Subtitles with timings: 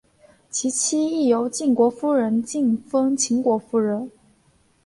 [0.49, 4.09] 其妻亦由晋国夫人进封秦国夫人。